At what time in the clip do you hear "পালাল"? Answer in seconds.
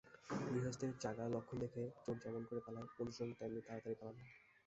3.99-4.15